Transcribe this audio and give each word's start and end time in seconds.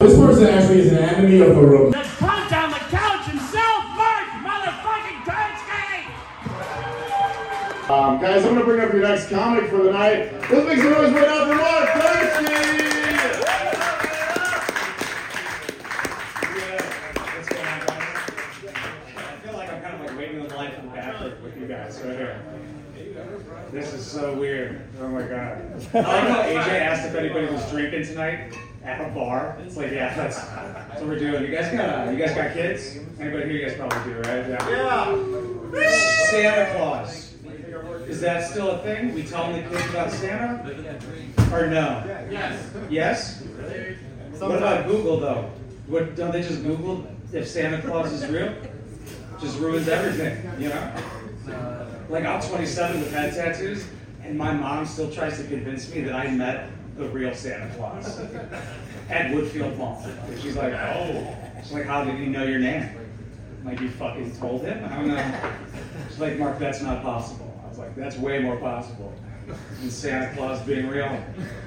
This 0.00 0.14
person 0.16 0.46
actually 0.46 0.78
is 0.82 0.92
an 0.92 0.98
enemy 0.98 1.40
of 1.40 1.56
the 1.56 1.60
room. 1.60 1.90
Let's 1.90 2.14
punt 2.18 2.52
on 2.52 2.70
the 2.70 2.76
couch 2.76 3.26
himself, 3.26 3.84
Mark 3.96 4.28
motherfucking 4.46 5.24
Tursky! 5.26 6.04
Um, 7.90 8.20
guys, 8.20 8.44
I'm 8.44 8.54
gonna 8.54 8.64
bring 8.64 8.78
up 8.78 8.92
your 8.92 9.02
next 9.02 9.28
comic 9.28 9.68
for 9.68 9.82
the 9.82 9.90
night. 9.90 10.32
Let's 10.52 10.66
make 10.68 10.78
some 10.78 10.92
noise 10.92 11.12
right 11.12 11.26
now 11.26 11.46
for 11.46 11.56
Mark 11.56 11.88
Thirsty! 11.94 12.44
What's 17.34 17.48
going 17.48 17.66
on, 17.66 17.80
guys? 17.80 17.98
I 19.16 19.36
feel 19.42 19.54
like 19.54 19.72
I'm 19.72 19.82
kind 19.82 19.94
of 19.96 20.00
like 20.02 20.16
waiting 20.16 20.44
in 20.44 20.48
line 20.50 20.70
from 20.76 20.90
back 20.90 21.20
with, 21.24 21.40
with 21.42 21.56
you 21.60 21.66
guys 21.66 22.00
right 22.04 22.16
here. 22.16 22.40
This 23.72 23.92
is 23.92 24.06
so 24.06 24.36
weird. 24.36 24.80
Oh 25.00 25.08
my 25.08 25.22
god. 25.22 25.60
I 25.92 25.98
like 25.98 26.28
how 26.28 26.42
AJ 26.42 26.68
asked 26.82 27.08
if 27.08 27.16
anybody 27.16 27.52
was 27.52 27.68
drinking 27.68 28.04
tonight 28.06 28.56
at 28.88 29.06
a 29.06 29.14
bar. 29.14 29.58
It's 29.64 29.76
like, 29.76 29.92
yeah, 29.92 30.14
that's, 30.14 30.40
that's 30.40 31.00
what 31.00 31.10
we're 31.10 31.18
doing. 31.18 31.44
You 31.44 31.50
guys 31.54 31.70
got 31.70 32.08
uh, 32.08 32.10
you 32.10 32.16
guys 32.16 32.34
got 32.34 32.54
kids? 32.54 32.96
Anybody 33.20 33.44
here? 33.44 33.52
You 33.52 33.66
guys 33.66 33.76
probably 33.76 34.12
do, 34.12 34.20
right? 34.20 34.48
Yeah. 34.48 36.26
Santa 36.30 36.72
Claus. 36.74 37.34
Is 38.08 38.22
that 38.22 38.48
still 38.48 38.70
a 38.70 38.78
thing? 38.78 39.12
We 39.14 39.22
tell 39.24 39.52
the 39.52 39.60
kids 39.60 39.90
about 39.90 40.10
Santa? 40.10 40.64
Or 41.52 41.66
no? 41.66 42.02
Yes. 42.30 42.70
Yes? 42.88 43.42
Really? 43.42 43.96
What 44.38 44.56
about 44.56 44.86
Google 44.86 45.20
though? 45.20 45.50
What 45.86 46.16
don't 46.16 46.32
they 46.32 46.42
just 46.42 46.62
Google 46.62 47.06
if 47.32 47.46
Santa 47.46 47.82
Claus 47.82 48.10
is 48.12 48.26
real? 48.30 48.54
Just 49.38 49.58
ruins 49.58 49.88
everything, 49.88 50.50
you 50.58 50.70
know? 50.70 50.94
Like 52.08 52.24
I'm 52.24 52.40
27 52.40 53.00
with 53.00 53.12
head 53.12 53.34
tattoos, 53.34 53.86
and 54.22 54.38
my 54.38 54.54
mom 54.54 54.86
still 54.86 55.10
tries 55.10 55.36
to 55.36 55.44
convince 55.44 55.92
me 55.94 56.00
that 56.02 56.14
I 56.14 56.28
met 56.30 56.70
the 56.98 57.08
real 57.10 57.32
Santa 57.34 57.72
Claus 57.76 58.18
at 59.08 59.30
Woodfield 59.30 59.76
Mall. 59.78 60.02
And 60.04 60.40
she's 60.40 60.56
like, 60.56 60.74
oh, 60.74 61.36
she's 61.62 61.72
like, 61.72 61.84
how 61.86 62.02
did 62.04 62.16
he 62.16 62.26
know 62.26 62.42
your 62.44 62.58
name? 62.58 62.90
I'm 63.60 63.64
like 63.66 63.80
you 63.80 63.88
fucking 63.90 64.36
told 64.36 64.62
him? 64.62 64.84
I 64.84 64.96
don't 64.96 65.08
know. 65.08 65.50
She's 66.08 66.18
like, 66.18 66.36
Mark, 66.38 66.58
that's 66.58 66.82
not 66.82 67.02
possible. 67.02 67.60
I 67.64 67.68
was 67.68 67.78
like, 67.78 67.94
that's 67.94 68.16
way 68.18 68.40
more 68.40 68.56
possible 68.56 69.12
than 69.46 69.90
Santa 69.90 70.34
Claus 70.34 70.60
being 70.66 70.88
real. 70.88 71.22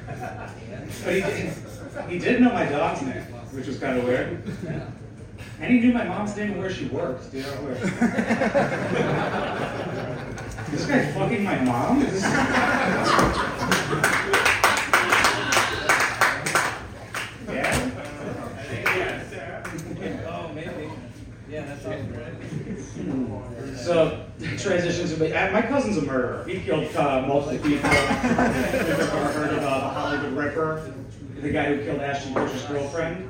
But 0.08 1.14
he 1.16 1.22
did, 1.22 1.54
he 2.10 2.20
did 2.20 2.42
know 2.42 2.52
my 2.52 2.66
dog's 2.66 3.02
name, 3.02 3.24
which 3.54 3.68
was 3.68 3.80
kind 3.80 3.98
of 3.98 4.04
weird. 4.04 4.44
And 5.60 5.72
he 5.74 5.80
knew 5.80 5.94
my 5.94 6.04
mom's 6.04 6.36
name 6.36 6.52
and 6.52 6.60
where 6.60 6.72
she 6.72 6.86
worked. 6.88 7.32
Dude, 7.32 7.46
I 7.46 7.60
was- 7.62 7.80
this 10.72 10.86
guy 10.86 11.12
fucking 11.14 11.44
my 11.44 11.60
mom? 11.62 12.00
This 12.00 12.22
yeah? 17.50 17.88
Oh, 20.28 20.52
maybe. 20.54 20.90
Yeah, 21.50 21.66
that 21.66 21.82
sounds 21.82 22.16
right. 22.16 22.34
So, 23.92 24.24
transitions. 24.58 25.12
uh, 25.20 25.50
my 25.52 25.62
cousin's 25.62 25.98
a 25.98 26.02
murderer. 26.04 26.46
He 26.48 26.62
killed 26.62 26.96
uh, 26.96 27.26
multiple 27.28 27.58
people. 27.58 27.90
If 27.90 28.88
you've 28.88 29.00
ever 29.02 29.34
heard 29.34 29.50
of 29.50 29.64
uh, 29.64 29.80
the 29.80 29.90
Hollywood 29.90 30.32
Ripper, 30.32 30.94
the 31.42 31.50
guy 31.50 31.76
who 31.76 31.84
killed 31.84 32.00
Ashton 32.00 32.34
Kutcher's 32.34 32.64
girlfriend. 32.68 33.28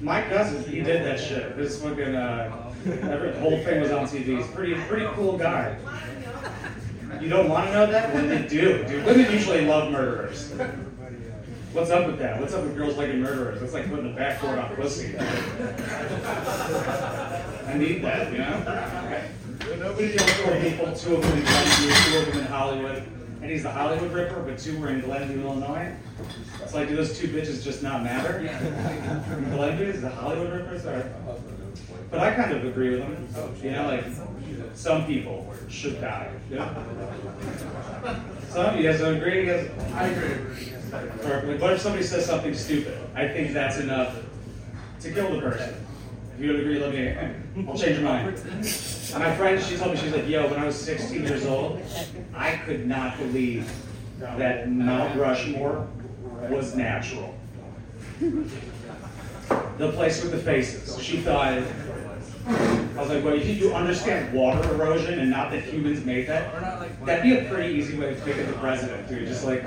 My 0.00 0.22
cousin, 0.22 0.64
he 0.64 0.80
did 0.80 1.04
that 1.04 1.20
shit. 1.20 1.56
This 1.56 1.80
fucking 1.80 2.16
uh, 2.16 2.74
every, 2.84 3.30
the 3.30 3.38
whole 3.38 3.62
thing 3.62 3.80
was 3.80 3.92
on 3.92 4.08
TV. 4.08 4.38
He's 4.38 4.48
pretty, 4.48 4.74
pretty 4.74 5.06
cool 5.14 5.38
guy. 5.38 5.78
You 7.20 7.28
don't 7.28 7.48
want 7.48 7.68
to 7.68 7.72
know 7.72 7.86
that? 7.86 8.12
They 8.12 8.48
do, 8.48 8.84
dude. 8.84 9.04
Women 9.06 9.30
usually 9.30 9.66
love 9.66 9.92
murderers. 9.92 10.52
What's 11.72 11.90
up 11.90 12.08
with 12.08 12.18
that? 12.18 12.40
What's 12.40 12.54
up 12.54 12.64
with 12.64 12.76
girls 12.76 12.96
liking 12.96 13.20
murderers? 13.20 13.60
That's 13.60 13.72
like 13.72 13.88
putting 13.88 14.12
a 14.12 14.16
backboard 14.16 14.58
on 14.58 14.74
pussy. 14.74 15.16
I 17.68 17.74
need 17.76 18.02
that, 18.02 18.32
you 18.32 18.38
know? 18.38 19.22
Nobody 19.82 20.16
killed 20.16 20.30
four 20.30 20.60
people, 20.60 20.92
two 20.94 21.16
of 21.16 21.22
them 21.22 21.38
in 21.38 21.44
Glenview, 21.44 21.90
two 21.90 22.18
of 22.18 22.26
them 22.26 22.38
in 22.38 22.46
Hollywood. 22.46 23.02
And 23.42 23.50
he's 23.50 23.64
the 23.64 23.70
Hollywood 23.70 24.12
Ripper, 24.12 24.40
but 24.40 24.56
two 24.56 24.78
were 24.78 24.90
in 24.90 25.00
Glenview, 25.00 25.42
Illinois. 25.42 25.92
It's 26.62 26.72
like, 26.72 26.88
do 26.88 26.94
those 26.94 27.18
two 27.18 27.26
bitches 27.26 27.64
just 27.64 27.82
not 27.82 28.04
matter? 28.04 28.38
Glenview 29.50 29.86
is 29.86 30.02
the 30.02 30.08
Hollywood 30.08 30.52
Ripper? 30.52 30.78
Sorry. 30.78 31.02
But 32.12 32.20
I 32.20 32.32
kind 32.32 32.52
of 32.52 32.64
agree 32.64 32.90
with 32.90 33.00
him. 33.00 33.28
You 33.60 33.72
know, 33.72 33.88
like, 33.88 34.04
some 34.74 35.04
people 35.04 35.52
should 35.68 36.00
die. 36.00 36.30
Know? 36.48 36.84
Some, 38.50 38.76
you 38.76 38.82
guys 38.82 39.00
don't 39.00 39.16
agree? 39.16 39.40
You 39.40 39.46
guys, 39.46 39.70
I 39.94 40.08
agree. 40.08 40.72
Or, 41.24 41.58
what 41.58 41.72
if 41.72 41.80
somebody 41.80 42.04
says 42.04 42.26
something 42.26 42.54
stupid? 42.54 42.98
I 43.14 43.26
think 43.26 43.52
that's 43.52 43.78
enough 43.78 44.14
to 45.00 45.10
kill 45.10 45.34
the 45.34 45.40
person. 45.40 45.74
If 46.34 46.40
you 46.40 46.52
don't 46.52 46.60
agree, 46.60 46.78
let 46.78 46.94
me, 46.94 47.66
I'll 47.68 47.76
change 47.76 47.98
your 47.98 48.08
mind. 48.08 48.36
And 48.38 49.18
my 49.18 49.34
friend, 49.36 49.62
she 49.62 49.76
told 49.76 49.92
me, 49.92 49.98
she's 49.98 50.12
like, 50.12 50.28
yo, 50.28 50.48
when 50.48 50.58
I 50.58 50.64
was 50.64 50.76
16 50.76 51.22
years 51.22 51.44
old, 51.44 51.80
I 52.34 52.56
could 52.64 52.86
not 52.86 53.18
believe 53.18 53.70
that 54.18 54.70
Mount 54.70 55.18
Rushmore 55.18 55.86
was 56.48 56.74
natural. 56.74 57.34
The 58.20 59.92
place 59.92 60.22
with 60.22 60.32
the 60.32 60.38
faces. 60.38 61.02
She 61.02 61.18
thought, 61.18 61.62
I 62.46 63.00
was 63.00 63.08
like, 63.08 63.24
well, 63.24 63.36
you 63.36 63.52
you 63.52 63.74
understand 63.74 64.32
water 64.32 64.62
erosion 64.74 65.18
and 65.20 65.30
not 65.30 65.50
that 65.50 65.64
humans 65.64 66.04
made 66.04 66.26
that? 66.28 67.04
That'd 67.04 67.22
be 67.22 67.36
a 67.36 67.50
pretty 67.50 67.74
easy 67.74 67.98
way 67.98 68.14
to 68.14 68.20
pick 68.22 68.36
picking 68.36 68.46
the 68.46 68.58
president, 68.58 69.08
dude. 69.08 69.28
Just 69.28 69.44
like, 69.44 69.64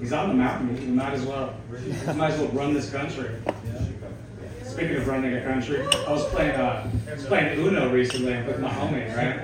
he's 0.00 0.12
on 0.12 0.28
the 0.28 0.34
mountain, 0.34 0.80
you 0.80 0.94
might 0.94 1.12
as 1.12 1.24
well, 1.24 1.54
you 1.84 2.14
might 2.14 2.32
as 2.32 2.40
well 2.40 2.48
run 2.48 2.74
this 2.74 2.90
country. 2.90 3.30
Speaking 4.74 4.96
of 4.96 5.06
running 5.06 5.36
a 5.36 5.40
country, 5.40 5.86
I 5.86 6.10
was 6.10 6.24
playing 6.30 6.56
uh, 6.56 6.90
was 7.08 7.26
playing 7.26 7.60
Uno 7.60 7.92
recently 7.92 8.42
with 8.42 8.58
my 8.58 8.68
homie, 8.68 9.06
right? 9.16 9.38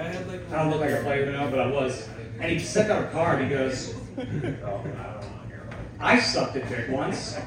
I 0.50 0.56
don't 0.56 0.70
look 0.70 0.80
like 0.80 0.91
I 0.91 1.02
play 1.04 1.22
Uno, 1.22 1.48
but 1.48 1.60
I 1.60 1.66
was. 1.68 2.08
And 2.41 2.50
he 2.50 2.58
sent 2.58 2.91
out 2.91 3.04
a 3.04 3.06
card. 3.10 3.41
He 3.41 3.48
goes, 3.48 3.94
"I 6.00 6.18
sucked 6.18 6.56
a 6.56 6.64
dick 6.68 6.88
once." 6.88 7.38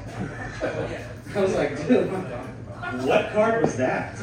I 0.62 1.40
was 1.42 1.54
like, 1.56 1.76
"Dude, 1.86 2.10
what 3.04 3.30
card 3.32 3.60
was 3.60 3.76
that?" 3.76 4.16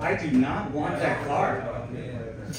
I 0.00 0.16
do 0.16 0.30
not 0.30 0.70
want 0.70 0.98
that 0.98 1.26
card. 1.26 1.62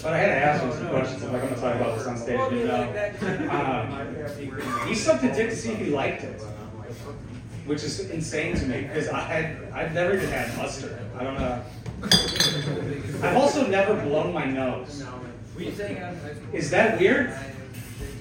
But 0.04 0.14
I 0.14 0.18
had 0.20 0.28
to 0.28 0.46
ask 0.46 0.64
him 0.64 0.72
some 0.74 0.90
questions. 0.90 1.24
I'm 1.24 1.34
like, 1.34 1.42
I'm 1.42 1.50
gonna 1.50 1.62
talk 1.62 1.76
about 1.76 1.98
this 1.98 2.06
on 2.06 2.18
stage. 2.18 2.40
You 2.52 2.68
know? 2.68 3.50
um, 3.50 4.88
he 4.88 4.94
sucked 4.94 5.24
a 5.24 5.34
dick 5.34 5.50
to 5.50 5.56
see 5.56 5.72
if 5.72 5.80
he 5.80 5.86
liked 5.86 6.24
it 6.24 6.40
which 7.68 7.84
is 7.84 8.10
insane 8.10 8.56
to 8.56 8.66
me 8.66 8.82
because 8.82 9.10
I 9.10 9.20
had 9.20 9.72
I've 9.74 9.94
never 9.94 10.16
even 10.16 10.30
had 10.30 10.56
mustard. 10.58 10.98
I 11.18 11.24
don't 11.24 11.40
know. 11.40 11.62
I've 13.22 13.36
also 13.36 13.68
never 13.68 13.94
blown 14.02 14.34
my 14.34 14.46
nose. 14.46 15.04
Is 16.54 16.70
that 16.70 17.00
weird? 17.00 17.36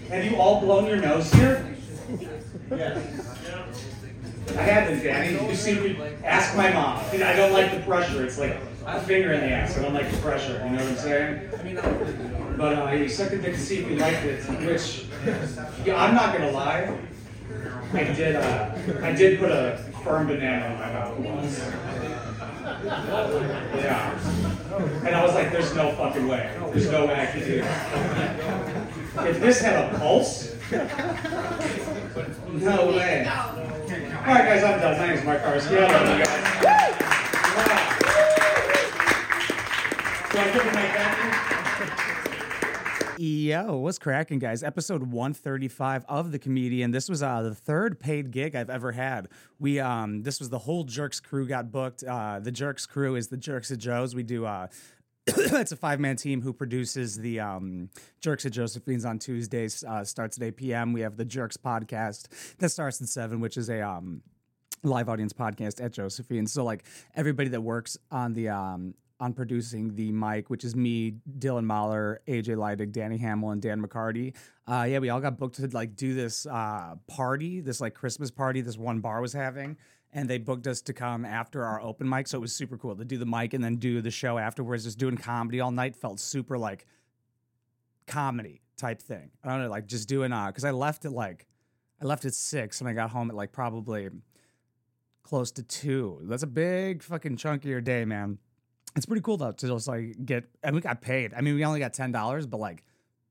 Have 0.09 0.25
you 0.25 0.37
all 0.37 0.61
blown 0.61 0.87
your 0.87 0.97
nose 0.97 1.33
here? 1.33 1.77
Yes. 2.71 3.37
I 4.57 4.62
haven't, 4.62 5.03
Danny. 5.03 5.49
You 5.49 5.55
see 5.55 5.97
ask 6.25 6.57
my 6.57 6.73
mom. 6.73 6.99
I 7.13 7.34
don't 7.34 7.53
like 7.53 7.73
the 7.73 7.81
pressure. 7.81 8.25
It's 8.25 8.39
like 8.39 8.57
a 8.87 9.01
finger 9.01 9.33
in 9.33 9.41
the 9.41 9.51
ass. 9.51 9.77
I 9.77 9.83
don't 9.83 9.95
like 9.95 10.11
the 10.11 10.19
pressure. 10.19 10.55
You 10.65 10.77
know 10.77 10.84
what 10.84 10.93
I'm 10.93 10.97
saying? 10.97 12.57
But 12.57 12.75
uh, 12.75 12.87
he 12.89 13.09
sucked 13.09 13.33
a 13.33 13.39
dick 13.39 13.55
to 13.55 13.61
see 13.61 13.78
if 13.78 13.89
he 13.89 13.97
liked 13.97 14.25
it, 14.25 14.43
which 14.67 15.07
yeah, 15.84 16.03
I'm 16.03 16.15
not 16.15 16.33
gonna 16.33 16.53
lie. 16.53 16.97
I 17.93 18.05
did. 18.05 18.37
Uh, 18.37 18.75
I 19.03 19.12
did 19.12 19.39
put 19.39 19.51
a 19.51 19.79
firm 20.03 20.27
banana 20.27 20.67
in 20.67 20.79
my 20.79 20.93
mouth 20.93 21.19
once. 21.19 21.59
Yeah. 23.77 24.11
And 25.07 25.15
I 25.15 25.25
was 25.25 25.34
like, 25.34 25.53
"There's 25.53 25.75
no 25.75 25.93
fucking 25.93 26.27
way. 26.29 26.51
There's 26.73 26.91
no 26.91 27.07
way 27.07 27.21
I 27.21 27.27
could 27.27 27.45
do 27.45 27.61
that. 27.62 29.27
If 29.29 29.41
this 29.41 29.61
had 29.61 29.95
a 29.95 29.99
pulse, 29.99 30.55
no 32.53 32.87
way." 32.89 33.27
All 33.27 34.33
right, 34.34 34.45
guys, 34.45 34.65
I'm 34.65 34.81
done. 34.81 34.98
My 34.98 35.07
name's 35.07 35.25
Mark 35.25 35.43
Karski. 35.43 35.78
I 35.78 35.81
love 35.87 36.19
you 36.19 36.25
guys. 36.25 36.63
Yeah. 36.63 36.93
Do 40.33 40.39
I 40.39 40.45
give 40.53 40.65
you 40.65 40.72
my 40.72 40.83
back? 40.83 42.13
Yo, 43.18 43.77
what's 43.77 43.98
cracking, 43.98 44.39
guys? 44.39 44.63
Episode 44.63 45.04
135 45.04 46.04
of 46.07 46.33
the 46.33 46.39
comedian. 46.39 46.91
This 46.91 47.09
was 47.09 47.22
uh, 47.22 47.41
the 47.41 47.54
third 47.54 47.98
paid 47.98 48.30
gig 48.30 48.54
I've 48.54 48.68
ever 48.68 48.92
had. 48.92 49.28
We 49.59 49.80
um, 49.80 50.22
this 50.22 50.39
was 50.39 50.51
the 50.51 50.59
whole 50.59 50.84
Jerks 50.84 51.18
crew 51.18 51.47
got 51.47 51.72
booked. 51.72 52.04
Uh, 52.04 52.41
the 52.41 52.51
Jerks 52.51 52.84
crew 52.84 53.16
is 53.16 53.28
the 53.28 53.39
Jerks 53.39 53.71
of 53.71 53.78
Joes. 53.78 54.15
We 54.15 54.22
do 54.22 54.45
uh, 54.45 54.66
it's 55.27 55.72
a 55.72 55.77
five 55.77 55.98
man 55.98 56.16
team 56.16 56.42
who 56.42 56.53
produces 56.53 57.16
the 57.16 57.41
um, 57.41 57.89
Jerks 58.21 58.45
at 58.45 58.53
Josephine's 58.53 59.07
on 59.07 59.19
Tuesdays. 59.19 59.83
Uh, 59.83 60.04
starts 60.04 60.36
at 60.36 60.42
8 60.42 60.57
p.m. 60.57 60.92
We 60.92 61.01
have 61.01 61.16
the 61.16 61.24
Jerks 61.24 61.57
podcast 61.57 62.28
that 62.59 62.69
starts 62.69 63.01
at 63.01 63.09
seven, 63.09 63.41
which 63.41 63.57
is 63.57 63.71
a 63.71 63.80
um, 63.80 64.21
live 64.83 65.09
audience 65.09 65.33
podcast 65.33 65.83
at 65.83 65.92
Josephine. 65.92 66.47
So 66.47 66.65
like 66.65 66.84
everybody 67.15 67.48
that 67.48 67.62
works 67.62 67.97
on 68.10 68.34
the 68.34 68.51
um 68.51 68.95
on 69.18 69.33
producing 69.33 69.95
the 69.95 70.13
mic, 70.13 70.51
which 70.51 70.65
is 70.65 70.77
me, 70.77 71.15
Dylan 71.39 71.65
Mahler, 71.65 72.21
AJ 72.28 72.57
Leidig, 72.57 72.92
Danny 72.92 73.16
Hamill, 73.16 73.51
and 73.51 73.63
Dan 73.63 73.83
McCarty. 73.83 74.34
Uh, 74.66 74.86
yeah, 74.89 74.98
we 74.98 75.09
all 75.09 75.21
got 75.21 75.39
booked 75.39 75.57
to 75.57 75.66
like 75.68 75.97
do 75.97 76.15
this 76.15 76.47
uh, 76.47 76.97
party, 77.07 77.60
this 77.60 77.80
like 77.80 77.95
Christmas 77.95 78.30
party 78.30 78.60
this 78.60 78.77
one 78.77 79.01
bar 79.01 79.21
was 79.21 79.33
having. 79.33 79.77
And 80.13 80.30
they 80.30 80.39
booked 80.39 80.66
us 80.66 80.80
to 80.83 80.92
come 80.92 81.24
after 81.24 81.65
our 81.65 81.80
open 81.80 82.09
mic. 82.09 82.28
So 82.28 82.39
it 82.39 82.41
was 82.41 82.54
super 82.54 82.78
cool 82.78 82.95
to 82.97 83.04
do 83.04 83.18
the 83.18 83.27
mic 83.27 83.53
and 83.53 83.63
then 83.63 83.77
do 83.77 84.01
the 84.01 84.10
show 84.10 84.39
afterwards. 84.39 84.84
Just 84.84 84.98
doing 84.98 85.16
comedy 85.16 85.60
all 85.60 85.71
night 85.71 85.95
felt 85.95 86.21
super 86.21 86.57
like 86.57 86.86
comedy 88.07 88.62
type 88.77 89.03
thing. 89.03 89.30
I 89.42 89.48
don't 89.48 89.62
know, 89.62 89.69
like 89.69 89.86
just 89.86 90.09
doing 90.09 90.33
uh 90.33 90.47
because 90.47 90.65
I 90.65 90.71
left 90.71 91.04
at 91.04 91.12
like 91.12 91.47
I 92.01 92.07
left 92.07 92.24
at 92.24 92.34
six 92.34 92.80
and 92.80 92.89
I 92.89 92.92
got 92.92 93.10
home 93.10 93.30
at 93.30 93.36
like 93.36 93.53
probably 93.53 94.09
close 95.22 95.51
to 95.53 95.62
two. 95.62 96.21
That's 96.22 96.45
a 96.45 96.47
big 96.47 97.03
fucking 97.03 97.36
chunk 97.36 97.65
of 97.65 97.71
your 97.71 97.80
day, 97.80 98.04
man. 98.04 98.39
It's 98.97 99.07
pretty 99.07 99.22
cool 99.22 99.37
though 99.37 99.53
to 99.53 99.66
just 99.66 99.89
like 99.89 100.25
get 100.25 100.45
and 100.63 100.75
we 100.75 100.81
got 100.81 101.01
paid. 101.03 101.34
I 101.34 101.43
mean, 101.43 101.54
we 101.54 101.65
only 101.65 101.81
got 101.81 101.93
ten 101.93 102.13
dollars, 102.13 102.47
but 102.47 102.59
like 102.59 102.83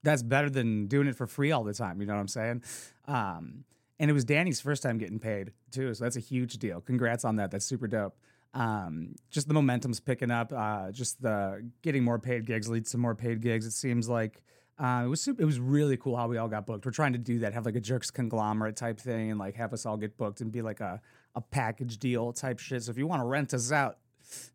that's 0.03 0.21
better 0.21 0.49
than 0.49 0.85
doing 0.87 1.07
it 1.07 1.15
for 1.15 1.25
free 1.25 1.51
all 1.51 1.63
the 1.63 1.73
time. 1.73 1.99
You 1.99 2.05
know 2.05 2.13
what 2.13 2.19
I'm 2.19 2.27
saying? 2.27 2.63
Um, 3.07 3.65
and 3.99 4.09
it 4.09 4.13
was 4.13 4.25
Danny's 4.25 4.61
first 4.61 4.83
time 4.83 4.97
getting 4.97 5.19
paid 5.19 5.51
too, 5.71 5.93
so 5.93 6.03
that's 6.03 6.17
a 6.17 6.21
huge 6.21 6.57
deal. 6.57 6.81
Congrats 6.81 7.25
on 7.25 7.37
that. 7.37 7.49
That's 7.49 7.65
super 7.65 7.87
dope. 7.87 8.15
Um, 8.53 9.15
just 9.31 9.47
the 9.47 9.53
momentum's 9.53 9.99
picking 9.99 10.31
up. 10.31 10.53
Uh, 10.55 10.91
just 10.91 11.21
the 11.21 11.67
getting 11.81 12.03
more 12.03 12.19
paid 12.19 12.45
gigs 12.45 12.69
leads 12.69 12.91
to 12.91 12.97
more 12.97 13.15
paid 13.15 13.41
gigs. 13.41 13.65
It 13.65 13.71
seems 13.71 14.07
like 14.07 14.43
uh, 14.77 15.03
it 15.05 15.07
was 15.07 15.21
super, 15.21 15.41
it 15.41 15.45
was 15.45 15.59
really 15.59 15.97
cool 15.97 16.15
how 16.15 16.27
we 16.27 16.37
all 16.37 16.47
got 16.47 16.65
booked. 16.65 16.85
We're 16.85 16.91
trying 16.91 17.13
to 17.13 17.19
do 17.19 17.39
that, 17.39 17.53
have 17.53 17.65
like 17.65 17.75
a 17.75 17.81
jerks 17.81 18.11
conglomerate 18.11 18.75
type 18.75 18.99
thing, 18.99 19.31
and 19.31 19.39
like 19.39 19.55
have 19.55 19.73
us 19.73 19.85
all 19.85 19.97
get 19.97 20.15
booked 20.17 20.41
and 20.41 20.51
be 20.51 20.61
like 20.61 20.79
a 20.79 21.01
a 21.35 21.41
package 21.41 21.97
deal 21.97 22.31
type 22.31 22.59
shit. 22.59 22.83
So 22.83 22.91
if 22.91 22.97
you 22.97 23.07
want 23.07 23.21
to 23.21 23.25
rent 23.25 23.53
us 23.53 23.71
out, 23.71 23.97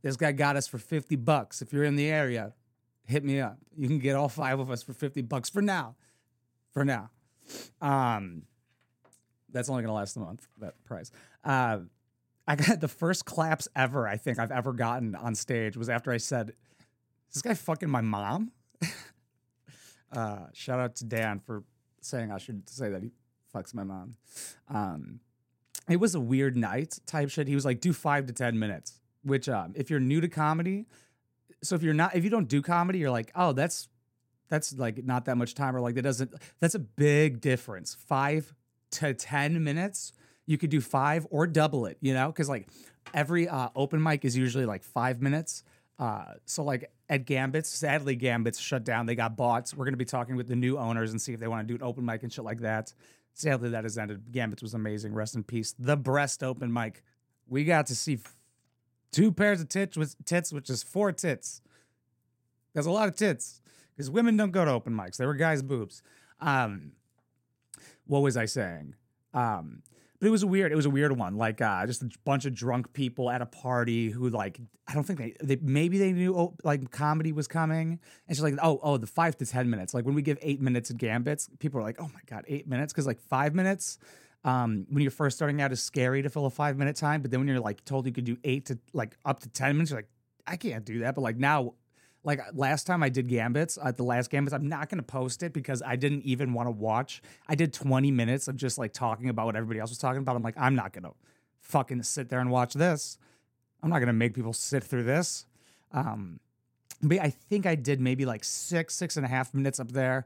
this 0.03 0.17
guy 0.17 0.33
got 0.33 0.57
us 0.57 0.67
for 0.67 0.79
fifty 0.79 1.17
bucks. 1.17 1.63
If 1.63 1.73
you're 1.73 1.85
in 1.85 1.97
the 1.97 2.09
area, 2.09 2.55
hit 3.05 3.25
me 3.25 3.41
up. 3.41 3.59
You 3.77 3.89
can 3.89 3.99
get 3.99 4.17
all 4.17 4.29
five 4.29 4.59
of 4.61 4.71
us 4.71 4.83
for 4.83 4.93
fifty 4.93 5.23
bucks 5.23 5.49
for 5.49 5.63
now. 5.63 5.97
For 6.73 6.85
now, 6.85 7.11
um, 7.81 8.43
that's 9.51 9.69
only 9.69 9.83
gonna 9.83 9.95
last 9.95 10.17
a 10.17 10.21
month. 10.21 10.47
That 10.59 10.83
price. 10.85 11.11
Uh, 11.45 11.81
I 12.47 12.57
got 12.57 12.81
the 12.81 12.89
first 12.89 13.25
claps 13.25 13.69
ever. 13.75 14.07
I 14.07 14.17
think 14.17 14.39
I've 14.39 14.53
ever 14.53 14.73
gotten 14.73 15.15
on 15.15 15.35
stage 15.35 15.77
was 15.77 15.89
after 15.89 16.13
I 16.13 16.19
said, 16.19 16.51
"Is 17.29 17.35
this 17.35 17.43
guy 17.43 17.55
fucking 17.55 17.91
my 17.91 18.01
mom?" 18.01 18.53
Uh, 20.13 20.47
shout 20.53 20.81
out 20.81 20.97
to 20.97 21.05
Dan 21.05 21.39
for 21.39 21.63
saying 22.01 22.33
I 22.33 22.39
should 22.39 22.69
say 22.69 22.91
that 22.91 23.03
he 23.03 23.11
fucks 23.55 23.75
my 23.75 23.85
mom. 23.85 24.17
Um, 24.69 25.21
it 25.89 25.97
was 25.97 26.15
a 26.15 26.21
weird 26.21 26.57
night 26.57 26.99
type 27.07 27.31
shit. 27.31 27.49
He 27.49 27.55
was 27.55 27.65
like, 27.65 27.81
do 27.81 27.93
five 27.93 28.27
to 28.27 28.33
10 28.33 28.59
minutes, 28.59 29.00
which, 29.23 29.49
um, 29.49 29.73
if 29.77 29.91
you're 29.91 30.01
new 30.01 30.21
to 30.21 30.29
comedy, 30.29 30.87
so 31.63 31.75
if 31.75 31.83
you're 31.83 31.95
not, 31.95 32.17
if 32.17 32.25
you 32.25 32.31
don't 32.31 32.49
do 32.49 32.63
comedy, 32.63 32.99
you're 32.99 33.11
like, 33.11 33.31
oh, 33.35 33.53
that's, 33.53 33.89
that's 34.49 34.77
like 34.77 35.05
not 35.05 35.27
that 35.27 35.37
much 35.37 35.55
time 35.55 35.77
or 35.77 35.81
like 35.81 35.95
that 35.95 36.03
doesn't, 36.03 36.33
that's 36.59 36.75
a 36.75 36.79
big 36.79 37.41
difference. 37.41 37.95
Five 37.95 38.55
to 38.93 39.15
10 39.15 39.63
minutes. 39.63 40.13
You 40.47 40.59
could 40.59 40.71
do 40.71 40.81
five 40.81 41.27
or 41.31 41.47
double 41.47 41.87
it, 41.87 41.99
you 42.01 42.15
know? 42.15 42.33
Cause 42.33 42.49
like 42.49 42.69
every 43.15 43.49
uh, 43.49 43.69
open 43.77 44.03
mic 44.03 44.25
is 44.25 44.37
usually 44.37 44.67
like 44.67 44.83
five 44.83 45.21
minutes. 45.21 45.63
Uh, 45.99 46.25
so 46.47 46.65
like 46.65 46.91
at 47.11 47.27
Gambits, 47.27 47.69
sadly 47.69 48.17
Gambits 48.17 48.59
shut 48.59 48.85
down. 48.85 49.07
They 49.07 49.15
got 49.15 49.37
bought. 49.37 49.73
We're 49.77 49.85
gonna 49.85 49.99
be 49.99 50.07
talking 50.07 50.35
with 50.35 50.49
the 50.49 50.57
new 50.57 50.79
owners 50.79 51.11
and 51.11 51.21
see 51.21 51.35
if 51.35 51.41
they 51.41 51.47
want 51.47 51.69
to 51.69 51.73
do 51.73 51.83
an 51.83 51.87
open 51.87 52.05
mic 52.05 52.23
and 52.23 52.33
shit 52.33 52.45
like 52.45 52.61
that. 52.61 52.95
Sadly, 53.35 53.71
that 53.71 53.85
has 53.85 53.99
ended. 53.99 54.33
Gambits 54.33 54.63
was 54.63 54.75
amazing. 54.75 55.15
Rest 55.15 55.35
in 55.37 55.45
peace. 55.45 55.75
The 55.79 55.97
Breast 55.97 56.43
open 56.43 56.73
mic. 56.73 57.03
We 57.49 57.65
got 57.65 57.87
to 57.87 57.95
see 57.95 58.19
two 59.13 59.33
pairs 59.33 59.61
of 59.61 59.69
tits, 59.69 59.97
with 59.97 60.17
tits, 60.25 60.53
which 60.53 60.71
is 60.71 60.83
four 60.83 61.13
tits. 61.13 61.63
That's 62.75 62.87
a 62.87 62.91
lot 62.91 63.09
of 63.09 63.17
tits 63.17 63.61
because 63.97 64.11
women 64.11 64.37
don't 64.37 64.53
go 64.53 64.65
to 64.65 64.71
open 64.71 64.95
mics. 64.95 65.17
They 65.17 65.27
were 65.27 65.35
guys' 65.35 65.63
boobs. 65.63 66.03
Um, 66.41 66.93
what 68.07 68.23
was 68.23 68.37
I 68.37 68.47
saying? 68.47 68.95
Um, 69.35 69.83
but 70.21 70.27
it 70.27 70.31
was 70.31 70.45
weird. 70.45 70.71
It 70.71 70.77
was 70.77 70.87
a 70.87 70.91
weird 70.91 71.17
one. 71.17 71.37
Like 71.37 71.63
uh, 71.63 71.87
just 71.87 72.03
a 72.03 72.11
bunch 72.25 72.45
of 72.45 72.55
drunk 72.55 72.93
people 72.93 73.31
at 73.31 73.41
a 73.41 73.47
party 73.47 74.11
who 74.11 74.29
like 74.29 74.61
I 74.87 74.93
don't 74.93 75.05
think 75.05 75.19
they, 75.19 75.35
they 75.43 75.57
maybe 75.63 75.97
they 75.97 76.13
knew 76.13 76.37
oh, 76.37 76.55
like 76.63 76.91
comedy 76.91 77.33
was 77.33 77.49
coming, 77.49 77.99
and 78.29 78.37
she's 78.37 78.43
like, 78.43 78.55
oh 78.63 78.79
oh 78.83 78.99
the 78.99 79.07
five 79.07 79.37
to 79.39 79.47
ten 79.47 79.71
minutes. 79.71 79.95
Like 79.95 80.05
when 80.05 80.15
we 80.15 80.21
give 80.21 80.39
eight 80.43 80.61
minutes 80.61 80.91
at 80.91 80.99
gambits, 80.99 81.49
people 81.59 81.81
are 81.81 81.83
like, 81.83 81.97
oh 81.99 82.11
my 82.13 82.21
god, 82.27 82.45
eight 82.49 82.69
minutes 82.69 82.93
because 82.93 83.07
like 83.07 83.21
five 83.21 83.55
minutes. 83.55 83.99
Um, 84.43 84.87
when 84.89 85.03
you're 85.03 85.11
first 85.11 85.37
starting 85.37 85.61
out 85.61 85.71
is 85.71 85.83
scary 85.83 86.23
to 86.23 86.31
fill 86.31 86.47
a 86.47 86.51
five 86.51 86.77
minute 86.77 86.97
time, 86.97 87.21
but 87.23 87.31
then 87.31 87.41
when 87.41 87.49
you're 87.49 87.61
like 87.61 87.85
told 87.85 88.07
you 88.07 88.13
could 88.13 88.25
do 88.25 88.39
eight 88.45 88.67
to 88.67 88.79
like 88.93 89.17
up 89.25 89.41
to 89.41 89.49
ten 89.49 89.77
minutes, 89.77 89.91
you're 89.91 89.99
like, 89.99 90.09
I 90.47 90.57
can't 90.57 90.85
do 90.85 91.01
that. 91.01 91.15
But 91.15 91.21
like 91.21 91.37
now 91.37 91.75
like 92.23 92.41
last 92.53 92.87
time 92.87 93.03
I 93.03 93.09
did 93.09 93.29
Gambits 93.29 93.79
at 93.83 93.97
the 93.97 94.03
last 94.03 94.31
Gambits, 94.31 94.53
I'm 94.53 94.69
not 94.69 94.89
gonna 94.89 95.03
post 95.03 95.43
it 95.43 95.53
because 95.53 95.83
I 95.85 95.97
didn't 95.97 96.23
even 96.23 96.53
want 96.53 96.67
to 96.67 96.71
watch. 96.71 97.23
I 97.49 97.55
did 97.55 97.73
20 97.73 98.11
minutes 98.11 98.49
of 98.49 98.57
just 98.57 98.79
like 98.79 98.93
talking 98.93 99.29
about 99.29 99.47
what 99.47 99.57
everybody 99.57 99.81
else 99.81 99.91
was 99.91 99.99
talking 99.99 100.21
about. 100.21 100.37
I'm 100.37 100.43
like, 100.43 100.59
I'm 100.59 100.75
not 100.75 100.93
gonna 100.93 101.13
fucking 101.61 102.03
sit 102.03 102.29
there 102.29 102.41
and 102.41 102.51
watch 102.51 102.75
this. 102.75 103.19
I'm 103.83 103.91
not 103.91 104.01
gonna 104.01 104.13
make 104.13 104.35
people 104.35 104.53
sit 104.53 104.85
through 104.85 105.05
this. 105.05 105.47
Um, 105.93 106.41
but 107.03 107.19
I 107.19 107.31
think 107.31 107.65
I 107.65 107.75
did 107.75 108.01
maybe 108.01 108.27
like 108.27 108.45
six, 108.45 108.95
six 108.95 109.17
and 109.17 109.25
a 109.25 109.29
half 109.29 109.55
minutes 109.55 109.81
up 109.81 109.91
there. 109.93 110.25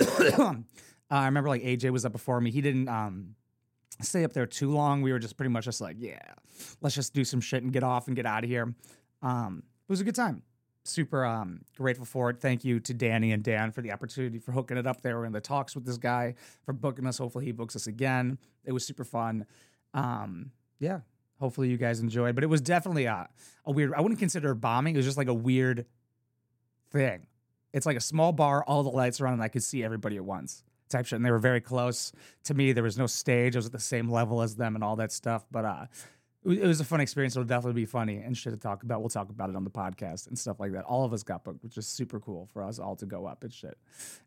uh, 0.00 0.54
I 1.10 1.26
remember 1.26 1.50
like 1.50 1.62
AJ 1.62 1.90
was 1.90 2.06
up 2.06 2.12
before 2.12 2.40
me. 2.40 2.50
He 2.50 2.62
didn't 2.62 2.88
um 2.88 3.34
stay 4.00 4.24
up 4.24 4.32
there 4.32 4.46
too 4.46 4.70
long. 4.70 5.02
We 5.02 5.12
were 5.12 5.18
just 5.18 5.36
pretty 5.36 5.50
much 5.50 5.64
just 5.64 5.80
like, 5.80 5.96
yeah, 5.98 6.20
let's 6.80 6.94
just 6.94 7.14
do 7.14 7.24
some 7.24 7.40
shit 7.40 7.62
and 7.62 7.72
get 7.72 7.82
off 7.82 8.06
and 8.06 8.16
get 8.16 8.26
out 8.26 8.44
of 8.44 8.50
here. 8.50 8.74
Um, 9.22 9.62
it 9.88 9.92
was 9.92 10.00
a 10.00 10.04
good 10.04 10.14
time 10.14 10.42
super 10.88 11.24
um, 11.24 11.60
grateful 11.76 12.06
for 12.06 12.30
it. 12.30 12.40
Thank 12.40 12.64
you 12.64 12.80
to 12.80 12.94
Danny 12.94 13.32
and 13.32 13.42
Dan 13.42 13.70
for 13.70 13.82
the 13.82 13.92
opportunity 13.92 14.38
for 14.38 14.52
hooking 14.52 14.76
it 14.76 14.86
up 14.86 15.02
there. 15.02 15.18
We're 15.18 15.26
in 15.26 15.32
the 15.32 15.40
talks 15.40 15.74
with 15.74 15.84
this 15.84 15.98
guy 15.98 16.34
for 16.64 16.72
booking 16.72 17.06
us. 17.06 17.18
Hopefully 17.18 17.44
he 17.44 17.52
books 17.52 17.76
us 17.76 17.86
again. 17.86 18.38
It 18.64 18.72
was 18.72 18.84
super 18.84 19.04
fun. 19.04 19.46
Um, 19.94 20.50
yeah, 20.80 21.00
hopefully 21.38 21.68
you 21.68 21.76
guys 21.76 22.00
enjoyed. 22.00 22.34
But 22.34 22.44
it 22.44 22.48
was 22.48 22.60
definitely 22.60 23.04
a, 23.04 23.28
a 23.64 23.70
weird. 23.70 23.92
I 23.94 24.00
wouldn't 24.00 24.18
consider 24.18 24.54
bombing. 24.54 24.94
It 24.94 24.98
was 24.98 25.06
just 25.06 25.18
like 25.18 25.28
a 25.28 25.34
weird 25.34 25.86
thing. 26.90 27.26
It's 27.72 27.86
like 27.86 27.96
a 27.96 28.00
small 28.00 28.32
bar, 28.32 28.64
all 28.64 28.82
the 28.82 28.88
lights 28.88 29.20
are 29.20 29.26
on, 29.26 29.34
and 29.34 29.42
I 29.42 29.48
could 29.48 29.62
see 29.62 29.84
everybody 29.84 30.16
at 30.16 30.24
once. 30.24 30.64
Type 30.88 31.06
shit, 31.06 31.16
and 31.16 31.24
they 31.24 31.30
were 31.30 31.38
very 31.38 31.60
close 31.60 32.12
to 32.44 32.54
me. 32.54 32.72
There 32.72 32.84
was 32.84 32.98
no 32.98 33.06
stage; 33.06 33.56
I 33.56 33.58
was 33.58 33.66
at 33.66 33.72
the 33.72 33.78
same 33.78 34.10
level 34.10 34.42
as 34.42 34.56
them, 34.56 34.74
and 34.74 34.82
all 34.82 34.96
that 34.96 35.12
stuff. 35.12 35.44
But 35.50 35.64
uh, 35.64 35.86
it 36.44 36.66
was 36.66 36.80
a 36.80 36.84
fun 36.84 37.00
experience. 37.00 37.34
It'll 37.36 37.46
definitely 37.46 37.82
be 37.82 37.86
funny 37.86 38.18
and 38.18 38.36
shit 38.36 38.52
to 38.52 38.58
talk 38.58 38.82
about. 38.82 39.00
We'll 39.00 39.08
talk 39.08 39.28
about 39.28 39.50
it 39.50 39.56
on 39.56 39.64
the 39.64 39.70
podcast 39.70 40.28
and 40.28 40.38
stuff 40.38 40.60
like 40.60 40.72
that. 40.72 40.84
All 40.84 41.04
of 41.04 41.12
us 41.12 41.22
got 41.22 41.44
booked, 41.44 41.62
which 41.64 41.76
is 41.76 41.86
super 41.86 42.20
cool 42.20 42.48
for 42.52 42.62
us 42.62 42.78
all 42.78 42.96
to 42.96 43.06
go 43.06 43.26
up 43.26 43.42
and 43.42 43.52
shit. 43.52 43.76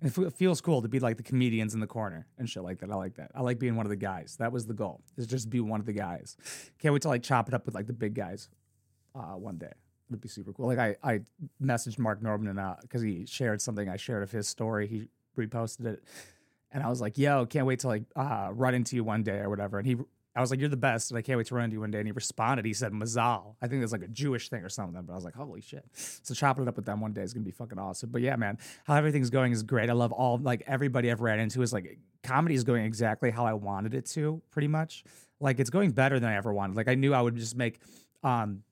And 0.01 0.15
it 0.15 0.33
feels 0.33 0.61
cool 0.61 0.81
to 0.81 0.87
be 0.87 0.99
like 0.99 1.17
the 1.17 1.23
comedians 1.23 1.73
in 1.73 1.79
the 1.79 1.87
corner 1.87 2.27
and 2.37 2.49
shit 2.49 2.63
like 2.63 2.79
that. 2.79 2.91
I 2.91 2.95
like 2.95 3.15
that. 3.15 3.31
I 3.33 3.41
like 3.41 3.59
being 3.59 3.75
one 3.75 3.85
of 3.85 3.89
the 3.89 3.95
guys. 3.95 4.35
That 4.39 4.51
was 4.51 4.65
the 4.67 4.73
goal. 4.73 5.01
Is 5.17 5.25
just 5.25 5.49
be 5.49 5.61
one 5.61 5.79
of 5.79 5.85
the 5.85 5.93
guys. 5.93 6.37
Can't 6.79 6.93
wait 6.93 7.01
to 7.03 7.07
like 7.07 7.23
chop 7.23 7.47
it 7.47 7.53
up 7.53 7.65
with 7.65 7.75
like 7.75 7.87
the 7.87 7.93
big 7.93 8.13
guys 8.13 8.49
uh, 9.15 9.35
one 9.35 9.57
day. 9.57 9.73
It'd 10.09 10.21
be 10.21 10.27
super 10.27 10.51
cool. 10.51 10.67
Like 10.67 10.79
I, 10.79 10.97
I 11.01 11.21
messaged 11.63 11.97
Mark 11.97 12.21
Normand 12.21 12.59
and 12.59 12.75
because 12.81 13.01
he 13.01 13.25
shared 13.25 13.61
something 13.61 13.87
I 13.87 13.95
shared 13.95 14.23
of 14.23 14.31
his 14.31 14.47
story. 14.47 14.85
He 14.87 15.07
reposted 15.37 15.85
it, 15.85 16.03
and 16.71 16.83
I 16.83 16.89
was 16.89 17.01
like, 17.01 17.17
"Yo, 17.17 17.45
can't 17.45 17.65
wait 17.65 17.79
to 17.79 17.87
like 17.87 18.03
uh, 18.15 18.49
run 18.51 18.73
into 18.73 18.95
you 18.95 19.03
one 19.03 19.23
day 19.23 19.37
or 19.39 19.49
whatever." 19.49 19.77
And 19.77 19.87
he 19.87 19.97
I 20.35 20.39
was 20.39 20.49
like, 20.49 20.59
"You're 20.59 20.69
the 20.69 20.77
best," 20.77 21.11
and 21.11 21.17
I 21.17 21.21
can't 21.21 21.37
wait 21.37 21.47
to 21.47 21.55
run 21.55 21.65
into 21.65 21.75
you 21.75 21.81
one 21.81 21.91
day. 21.91 21.99
And 21.99 22.07
he 22.07 22.13
responded. 22.13 22.65
He 22.65 22.73
said, 22.73 22.93
"Mazal." 22.93 23.55
I 23.61 23.67
think 23.67 23.83
it's 23.83 23.91
like 23.91 24.03
a 24.03 24.07
Jewish 24.07 24.49
thing 24.49 24.63
or 24.63 24.69
something. 24.69 25.01
But 25.03 25.11
I 25.11 25.15
was 25.15 25.25
like, 25.25 25.35
"Holy 25.35 25.61
shit!" 25.61 25.83
So 25.93 26.33
chopping 26.33 26.63
it 26.63 26.69
up 26.69 26.75
with 26.77 26.85
them 26.85 27.01
one 27.01 27.11
day 27.11 27.21
is 27.21 27.33
gonna 27.33 27.43
be 27.43 27.51
fucking 27.51 27.77
awesome. 27.77 28.09
But 28.11 28.21
yeah, 28.21 28.35
man, 28.37 28.57
how 28.85 28.95
everything's 28.95 29.29
going 29.29 29.51
is 29.51 29.63
great. 29.63 29.89
I 29.89 29.93
love 29.93 30.11
all 30.13 30.37
like 30.37 30.63
everybody 30.67 31.11
I've 31.11 31.21
ran 31.21 31.39
into 31.39 31.61
is 31.61 31.73
like 31.73 31.99
comedy 32.23 32.55
is 32.55 32.63
going 32.63 32.85
exactly 32.85 33.29
how 33.29 33.45
I 33.45 33.53
wanted 33.53 33.93
it 33.93 34.05
to, 34.07 34.41
pretty 34.51 34.69
much. 34.69 35.03
Like 35.41 35.59
it's 35.59 35.69
going 35.69 35.91
better 35.91 36.19
than 36.19 36.29
I 36.29 36.35
ever 36.35 36.53
wanted. 36.53 36.77
Like 36.77 36.87
I 36.87 36.95
knew 36.95 37.13
I 37.13 37.21
would 37.21 37.35
just 37.35 37.57
make 37.57 37.79
um 38.23 38.63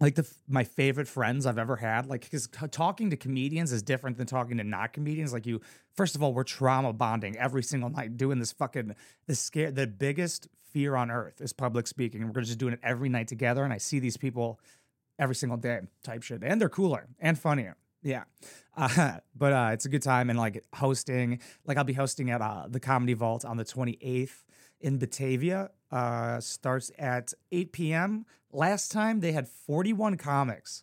like 0.00 0.14
the 0.14 0.30
my 0.48 0.64
favorite 0.64 1.08
friends 1.08 1.46
I've 1.46 1.58
ever 1.58 1.76
had. 1.76 2.06
Like 2.06 2.22
because 2.22 2.48
talking 2.70 3.10
to 3.10 3.16
comedians 3.16 3.72
is 3.72 3.82
different 3.82 4.18
than 4.18 4.26
talking 4.26 4.58
to 4.58 4.64
not 4.64 4.92
comedians. 4.92 5.32
Like 5.32 5.46
you, 5.46 5.60
first 5.94 6.14
of 6.14 6.22
all, 6.22 6.32
we're 6.32 6.44
trauma 6.44 6.92
bonding 6.92 7.36
every 7.36 7.62
single 7.62 7.90
night, 7.90 8.16
doing 8.16 8.38
this 8.38 8.52
fucking 8.52 8.94
this 9.26 9.40
scare. 9.40 9.70
The 9.70 9.86
biggest 9.86 10.48
fear 10.72 10.96
on 10.96 11.10
earth 11.10 11.40
is 11.40 11.52
public 11.52 11.86
speaking. 11.86 12.32
We're 12.32 12.42
just 12.42 12.58
doing 12.58 12.74
it 12.74 12.80
every 12.82 13.08
night 13.08 13.28
together, 13.28 13.64
and 13.64 13.72
I 13.72 13.78
see 13.78 13.98
these 13.98 14.16
people 14.16 14.60
every 15.18 15.34
single 15.34 15.56
day 15.56 15.80
type 16.02 16.22
shit, 16.22 16.42
and 16.42 16.60
they're 16.60 16.68
cooler 16.68 17.08
and 17.18 17.38
funnier. 17.38 17.76
Yeah, 18.02 18.24
uh, 18.76 19.18
but 19.36 19.52
uh, 19.52 19.70
it's 19.72 19.84
a 19.86 19.88
good 19.88 20.02
time 20.02 20.30
and 20.30 20.38
like 20.38 20.64
hosting. 20.74 21.40
Like 21.64 21.76
I'll 21.76 21.84
be 21.84 21.92
hosting 21.92 22.30
at 22.30 22.40
uh, 22.40 22.66
the 22.68 22.80
Comedy 22.80 23.14
Vault 23.14 23.44
on 23.44 23.56
the 23.56 23.64
twenty 23.64 23.98
eighth 24.00 24.44
in 24.80 24.98
Batavia. 24.98 25.70
Uh, 25.90 26.40
starts 26.40 26.90
at 26.98 27.32
eight 27.52 27.72
p.m. 27.72 28.26
Last 28.52 28.90
time 28.92 29.20
they 29.20 29.32
had 29.32 29.48
forty 29.48 29.92
one 29.92 30.16
comics. 30.16 30.82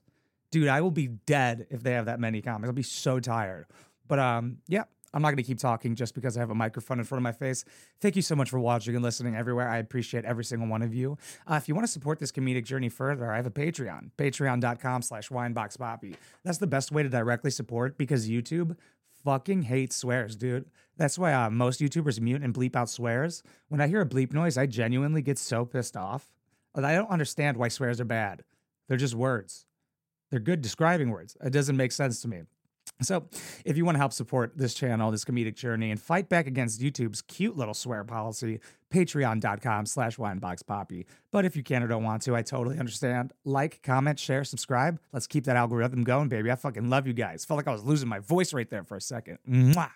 Dude, 0.52 0.68
I 0.68 0.82
will 0.82 0.92
be 0.92 1.08
dead 1.08 1.68
if 1.70 1.82
they 1.82 1.94
have 1.94 2.06
that 2.06 2.20
many 2.20 2.42
comics. 2.42 2.68
I'll 2.68 2.74
be 2.74 2.84
so 2.84 3.20
tired. 3.20 3.66
But 4.08 4.20
um, 4.20 4.58
yeah, 4.68 4.84
I'm 5.14 5.22
not 5.22 5.30
going 5.30 5.38
to 5.38 5.44
keep 5.44 5.60
talking 5.60 5.96
just 5.96 6.16
because 6.16 6.38
I 6.38 6.40
have 6.40 6.50
a 6.50 6.56
microphone 6.56 7.00
in 7.00 7.06
front 7.06 7.20
of 7.20 7.24
my 7.24 7.32
face. 7.32 7.66
Thank 8.02 8.16
you 8.16 8.22
so 8.22 8.36
much 8.36 8.50
for 8.50 8.60
watching 8.60 8.96
and 8.96 9.04
listening 9.04 9.36
everywhere. 9.36 9.70
I 9.70 9.78
appreciate 9.78 10.26
every 10.26 10.44
single 10.44 10.68
one 10.68 10.82
of 10.82 10.94
you. 10.94 11.18
Uh, 11.46 11.56
if 11.56 11.68
you 11.68 11.76
want 11.76 11.86
to 11.86 11.92
support 11.92 12.20
this 12.20 12.32
comedic 12.32 12.66
journey 12.66 12.90
further, 12.90 13.32
I 13.32 13.36
have 13.36 13.46
a 13.46 13.52
Patreon, 13.52 14.12
patreon.com 14.18 15.02
slash 15.02 15.30
wineboxpoppy. 15.30 16.16
That's 16.44 16.58
the 16.58 16.68
best 16.68 16.92
way 16.92 17.04
to 17.04 17.10
directly 17.10 17.52
support 17.52 17.98
because 17.98 18.28
YouTube 18.28 18.76
fucking 19.24 19.64
hates 19.64 19.96
swears, 19.96 20.36
dude. 20.36 20.66
That's 20.98 21.18
why 21.18 21.34
uh, 21.34 21.50
most 21.50 21.80
YouTubers 21.80 22.20
mute 22.20 22.42
and 22.42 22.54
bleep 22.54 22.76
out 22.76 22.90
swears. 22.90 23.44
When 23.70 23.82
I 23.82 23.88
hear 23.88 24.02
a 24.02 24.06
bleep 24.06 24.34
noise, 24.34 24.58
I 24.58 24.66
genuinely 24.66 25.22
get 25.22 25.38
so 25.38 25.66
pissed 25.66 25.96
off. 25.96 26.30
I 26.76 26.96
don't 26.96 27.10
understand 27.10 27.58
why 27.58 27.68
swears 27.68 28.02
are 28.02 28.06
bad. 28.06 28.44
They're 28.88 28.98
just 28.98 29.16
words. 29.16 29.66
They're 30.32 30.40
good 30.40 30.62
describing 30.62 31.12
words. 31.12 31.38
It 31.44 31.52
doesn't 31.52 31.78
make 31.78 31.92
sense 31.92 32.22
to 32.24 32.28
me. 32.28 32.42
So, 33.02 33.28
if 33.66 33.76
you 33.76 33.86
want 33.86 33.96
to 33.96 34.00
help 34.00 34.14
support 34.14 34.54
this 34.56 34.74
channel, 34.74 35.12
this 35.12 35.26
comedic 35.26 35.56
journey, 35.56 35.92
and 35.92 36.00
fight 36.00 36.30
back 36.30 36.48
against 36.48 36.80
YouTube's 36.80 37.22
cute 37.22 37.58
little 37.58 37.74
swear 37.74 38.04
policy, 38.04 38.60
patreon.com 38.92 39.86
slash 39.86 40.18
wineboxpoppy. 40.18 41.06
But 41.32 41.46
if 41.46 41.56
you 41.56 41.64
can 41.64 41.84
or 41.84 41.88
don't 41.88 42.04
want 42.04 42.22
to, 42.24 42.36
I 42.36 42.44
totally 42.44 42.80
understand. 42.80 43.34
Like, 43.46 43.82
comment, 43.82 44.20
share, 44.20 44.44
subscribe. 44.44 45.00
Let's 45.12 45.28
keep 45.28 45.46
that 45.46 45.56
algorithm 45.56 46.04
going, 46.04 46.30
baby. 46.30 46.52
I 46.52 46.56
fucking 46.56 46.90
love 46.90 47.08
you 47.08 47.14
guys. 47.14 47.44
Felt 47.46 47.58
like 47.58 47.68
I 47.68 47.72
was 47.72 47.84
losing 47.84 48.08
my 48.08 48.20
voice 48.20 48.54
right 48.54 48.70
there 48.70 48.84
for 48.84 48.96
a 48.96 49.02
second. 49.02 49.40
Mwah. 49.50 49.92